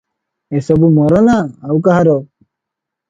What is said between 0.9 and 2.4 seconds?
ମୋର ନା ଆଉ କାହାର?